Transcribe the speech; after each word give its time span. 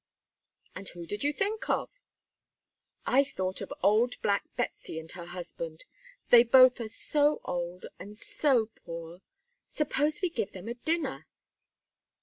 "And 0.75 0.89
who 0.89 1.05
did 1.05 1.23
you 1.23 1.31
think 1.31 1.69
of?" 1.69 1.91
"I 3.05 3.23
thought 3.23 3.61
of 3.61 3.71
old 3.83 4.19
black 4.23 4.45
Betsey 4.55 4.97
and 4.97 5.11
her 5.11 5.27
husband, 5.27 5.85
they 6.31 6.41
both 6.41 6.79
are 6.81 6.87
so 6.89 7.39
old 7.45 7.85
and 7.99 8.17
so 8.17 8.71
poor. 8.83 9.21
Suppose 9.69 10.19
we 10.23 10.31
give 10.31 10.53
them 10.53 10.67
a 10.67 10.73
dinner?" 10.73 11.27